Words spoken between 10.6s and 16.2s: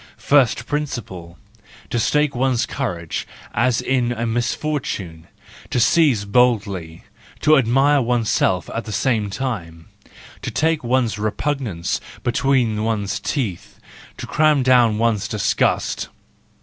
one's repugnance between one's teeth, to cram down one's disgust.